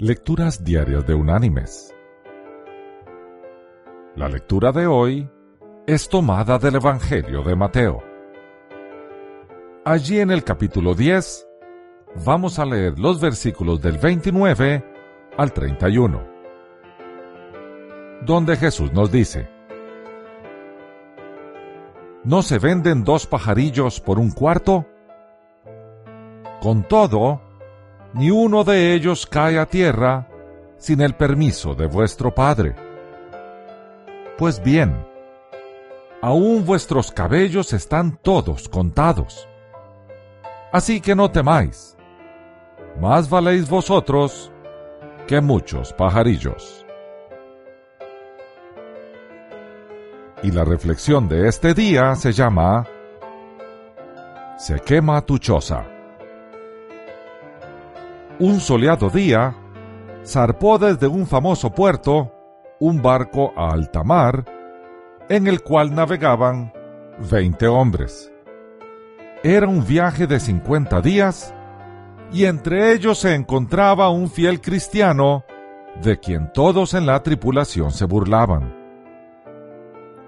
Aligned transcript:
Lecturas 0.00 0.62
Diarias 0.62 1.04
de 1.08 1.14
Unánimes. 1.14 1.92
La 4.14 4.28
lectura 4.28 4.70
de 4.70 4.86
hoy 4.86 5.28
es 5.88 6.08
tomada 6.08 6.56
del 6.60 6.76
Evangelio 6.76 7.42
de 7.42 7.56
Mateo. 7.56 8.00
Allí 9.84 10.20
en 10.20 10.30
el 10.30 10.44
capítulo 10.44 10.94
10 10.94 11.48
vamos 12.24 12.60
a 12.60 12.64
leer 12.64 12.96
los 12.96 13.20
versículos 13.20 13.82
del 13.82 13.98
29 13.98 14.84
al 15.36 15.52
31, 15.52 16.24
donde 18.24 18.56
Jesús 18.56 18.92
nos 18.92 19.10
dice, 19.10 19.50
¿No 22.22 22.42
se 22.42 22.60
venden 22.60 23.02
dos 23.02 23.26
pajarillos 23.26 24.00
por 24.00 24.20
un 24.20 24.30
cuarto? 24.30 24.86
Con 26.60 26.84
todo, 26.84 27.47
ni 28.14 28.30
uno 28.30 28.64
de 28.64 28.94
ellos 28.94 29.26
cae 29.26 29.58
a 29.58 29.66
tierra 29.66 30.26
sin 30.78 31.00
el 31.00 31.14
permiso 31.14 31.74
de 31.74 31.86
vuestro 31.86 32.34
Padre. 32.34 32.74
Pues 34.38 34.62
bien, 34.62 35.04
aún 36.22 36.64
vuestros 36.64 37.10
cabellos 37.10 37.72
están 37.72 38.16
todos 38.22 38.68
contados. 38.68 39.48
Así 40.72 41.00
que 41.00 41.14
no 41.14 41.30
temáis, 41.30 41.96
más 43.00 43.28
valéis 43.28 43.68
vosotros 43.68 44.50
que 45.26 45.40
muchos 45.40 45.92
pajarillos. 45.92 46.86
Y 50.42 50.52
la 50.52 50.64
reflexión 50.64 51.28
de 51.28 51.48
este 51.48 51.74
día 51.74 52.14
se 52.14 52.32
llama 52.32 52.86
Se 54.56 54.78
quema 54.80 55.20
tu 55.22 55.38
choza 55.38 55.97
un 58.40 58.60
soleado 58.60 59.10
día, 59.10 59.54
zarpó 60.24 60.78
desde 60.78 61.06
un 61.06 61.26
famoso 61.26 61.70
puerto 61.70 62.32
un 62.80 63.02
barco 63.02 63.52
a 63.56 63.72
alta 63.72 64.04
mar, 64.04 64.44
en 65.28 65.46
el 65.48 65.62
cual 65.62 65.94
navegaban 65.94 66.72
veinte 67.30 67.66
hombres. 67.66 68.32
Era 69.42 69.66
un 69.66 69.84
viaje 69.84 70.26
de 70.26 70.38
cincuenta 70.38 71.00
días, 71.00 71.52
y 72.32 72.44
entre 72.44 72.92
ellos 72.92 73.18
se 73.18 73.34
encontraba 73.34 74.10
un 74.10 74.30
fiel 74.30 74.60
cristiano, 74.60 75.44
de 76.02 76.18
quien 76.20 76.52
todos 76.52 76.94
en 76.94 77.06
la 77.06 77.22
tripulación 77.22 77.90
se 77.90 78.04
burlaban. 78.04 78.76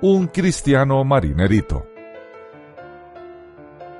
Un 0.00 0.26
cristiano 0.26 1.04
marinerito. 1.04 1.86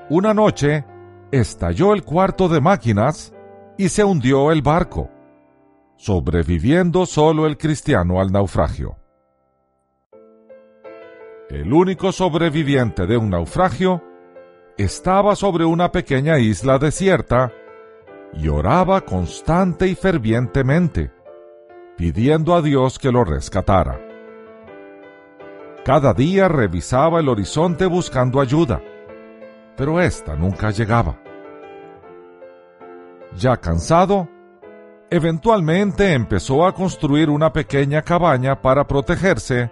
Una 0.09 0.33
noche, 0.33 0.83
estalló 1.31 1.93
el 1.93 2.03
cuarto 2.03 2.49
de 2.49 2.59
máquinas, 2.59 3.33
y 3.81 3.89
se 3.89 4.03
hundió 4.03 4.51
el 4.51 4.61
barco, 4.61 5.09
sobreviviendo 5.97 7.07
solo 7.07 7.47
el 7.47 7.57
cristiano 7.57 8.21
al 8.21 8.31
naufragio. 8.31 8.95
El 11.49 11.73
único 11.73 12.11
sobreviviente 12.11 13.07
de 13.07 13.17
un 13.17 13.31
naufragio 13.31 14.03
estaba 14.77 15.35
sobre 15.35 15.65
una 15.65 15.91
pequeña 15.91 16.37
isla 16.37 16.77
desierta 16.77 17.51
y 18.33 18.49
oraba 18.49 19.01
constante 19.01 19.87
y 19.87 19.95
fervientemente, 19.95 21.11
pidiendo 21.97 22.53
a 22.53 22.61
Dios 22.61 22.99
que 22.99 23.11
lo 23.11 23.23
rescatara. 23.23 23.99
Cada 25.83 26.13
día 26.13 26.47
revisaba 26.47 27.19
el 27.19 27.29
horizonte 27.29 27.87
buscando 27.87 28.41
ayuda, 28.41 28.79
pero 29.75 29.99
ésta 29.99 30.35
nunca 30.35 30.69
llegaba. 30.69 31.20
Ya 33.35 33.57
cansado, 33.57 34.27
eventualmente 35.09 36.13
empezó 36.13 36.65
a 36.65 36.73
construir 36.73 37.29
una 37.29 37.53
pequeña 37.53 38.01
cabaña 38.01 38.61
para 38.61 38.85
protegerse 38.85 39.71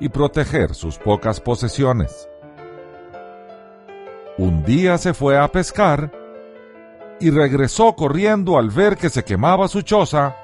y 0.00 0.08
proteger 0.08 0.74
sus 0.74 0.98
pocas 0.98 1.40
posesiones. 1.40 2.28
Un 4.38 4.64
día 4.64 4.98
se 4.98 5.14
fue 5.14 5.38
a 5.38 5.46
pescar 5.48 6.10
y 7.20 7.30
regresó 7.30 7.94
corriendo 7.94 8.58
al 8.58 8.70
ver 8.70 8.96
que 8.96 9.10
se 9.10 9.22
quemaba 9.22 9.68
su 9.68 9.82
choza 9.82 10.34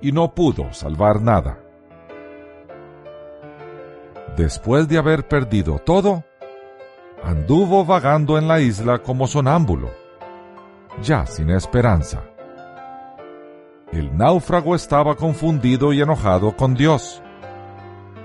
y 0.00 0.12
no 0.12 0.34
pudo 0.34 0.72
salvar 0.72 1.20
nada. 1.20 1.58
Después 4.36 4.86
de 4.86 4.98
haber 4.98 5.26
perdido 5.26 5.78
todo, 5.78 6.24
anduvo 7.22 7.84
vagando 7.84 8.36
en 8.36 8.48
la 8.48 8.60
isla 8.60 8.98
como 8.98 9.26
sonámbulo 9.26 10.03
ya 11.02 11.26
sin 11.26 11.50
esperanza. 11.50 12.22
El 13.92 14.16
náufrago 14.16 14.74
estaba 14.74 15.14
confundido 15.14 15.92
y 15.92 16.00
enojado 16.00 16.56
con 16.56 16.74
Dios, 16.74 17.22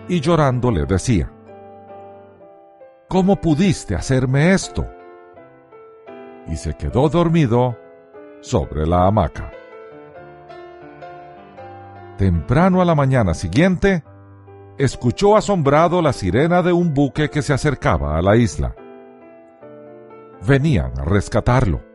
y 0.08 0.20
llorando 0.20 0.72
le 0.72 0.86
decía, 0.86 1.32
¿Cómo 3.08 3.38
pudiste 3.38 3.96
hacerme 3.96 4.54
esto? 4.54 4.88
Y 6.48 6.56
se 6.56 6.76
quedó 6.76 7.10
dormido 7.10 7.76
sobre 8.42 8.86
la 8.86 9.08
hamaca. 9.08 9.52
Temprano 12.18 12.82
a 12.82 12.86
la 12.86 12.96
mañana 12.96 13.34
siguiente, 13.34 14.04
escuchó 14.78 15.36
asombrado 15.36 16.02
la 16.02 16.14
sirena 16.14 16.62
de 16.62 16.72
un 16.72 16.94
buque 16.94 17.30
que 17.30 17.42
se 17.42 17.54
acercaba 17.54 18.18
a 18.18 18.22
la 18.22 18.36
isla. 18.36 18.76
Venían 20.46 21.00
a 21.00 21.04
rescatarlo. 21.04 21.89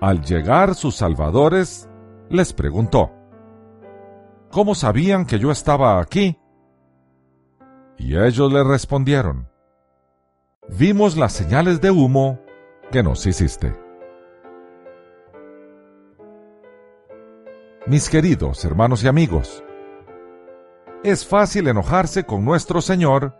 Al 0.00 0.22
llegar 0.22 0.74
sus 0.74 0.96
salvadores, 0.96 1.88
les 2.28 2.52
preguntó, 2.52 3.12
¿Cómo 4.50 4.74
sabían 4.74 5.24
que 5.24 5.38
yo 5.38 5.50
estaba 5.50 6.00
aquí? 6.00 6.38
Y 7.96 8.16
ellos 8.16 8.52
le 8.52 8.62
respondieron, 8.62 9.48
Vimos 10.68 11.16
las 11.16 11.32
señales 11.32 11.80
de 11.80 11.90
humo 11.90 12.40
que 12.90 13.02
nos 13.02 13.24
hiciste. 13.26 13.74
Mis 17.86 18.10
queridos 18.10 18.64
hermanos 18.64 19.02
y 19.02 19.08
amigos, 19.08 19.64
es 21.04 21.24
fácil 21.24 21.68
enojarse 21.68 22.24
con 22.24 22.44
nuestro 22.44 22.82
Señor 22.82 23.34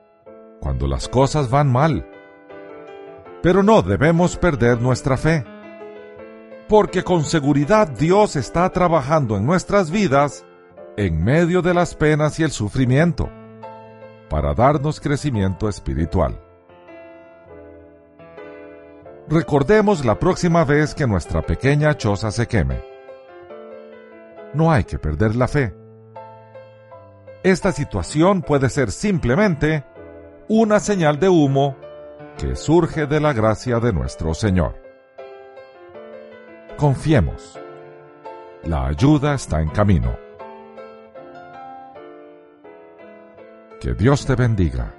cuando 0.60 0.86
las 0.86 1.08
cosas 1.08 1.50
van 1.50 1.70
mal, 1.70 2.08
pero 3.42 3.62
no 3.62 3.82
debemos 3.82 4.36
perder 4.36 4.80
nuestra 4.80 5.16
fe 5.16 5.44
porque 6.68 7.04
con 7.04 7.24
seguridad 7.24 7.88
Dios 7.88 8.36
está 8.36 8.68
trabajando 8.70 9.36
en 9.36 9.46
nuestras 9.46 9.90
vidas 9.90 10.44
en 10.96 11.22
medio 11.22 11.62
de 11.62 11.74
las 11.74 11.94
penas 11.94 12.40
y 12.40 12.42
el 12.42 12.50
sufrimiento, 12.50 13.28
para 14.30 14.54
darnos 14.54 14.98
crecimiento 14.98 15.68
espiritual. 15.68 16.40
Recordemos 19.28 20.04
la 20.04 20.18
próxima 20.18 20.64
vez 20.64 20.94
que 20.94 21.06
nuestra 21.06 21.42
pequeña 21.42 21.96
choza 21.96 22.30
se 22.30 22.46
queme. 22.46 22.80
No 24.54 24.72
hay 24.72 24.84
que 24.84 24.98
perder 24.98 25.36
la 25.36 25.48
fe. 25.48 25.74
Esta 27.42 27.72
situación 27.72 28.42
puede 28.42 28.70
ser 28.70 28.90
simplemente 28.90 29.84
una 30.48 30.80
señal 30.80 31.18
de 31.18 31.28
humo 31.28 31.76
que 32.38 32.56
surge 32.56 33.06
de 33.06 33.20
la 33.20 33.32
gracia 33.32 33.80
de 33.80 33.92
nuestro 33.92 34.32
Señor. 34.32 34.85
Confiemos. 36.76 37.58
La 38.64 38.88
ayuda 38.88 39.32
está 39.32 39.62
en 39.62 39.70
camino. 39.70 40.14
Que 43.80 43.94
Dios 43.94 44.26
te 44.26 44.34
bendiga. 44.34 44.92